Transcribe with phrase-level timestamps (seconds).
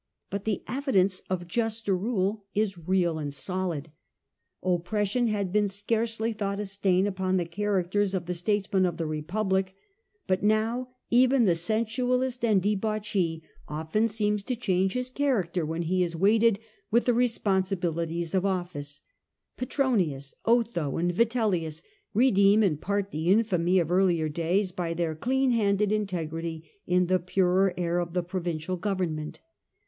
[0.31, 3.91] But the evidences of juster rule are real and solid
[4.63, 9.05] Oppression had been scarcely thought a stain upon the characters of the statesmen of the
[9.05, 14.93] Republic;„..^ EvidenoM but now even the sensualist and debauchee of improve often seems to change
[14.93, 16.57] his nature when he is weighted
[16.89, 19.03] with the responsibilities of office.
[19.55, 21.83] Petronius, Otho, and Vitellius
[22.15, 27.19] redeem in part the infamy of earlier days by their clean handed integrity in the
[27.19, 29.41] purer air of a provincial government.